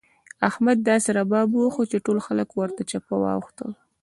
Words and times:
احمد 0.49 0.77
داسې 0.89 1.09
رباب 1.19 1.47
وواهه 1.53 1.83
چې 1.91 1.97
ټول 2.05 2.17
خلګ 2.25 2.49
ورته 2.61 2.81
چپه 2.89 3.15
واوښتل. 3.23 3.71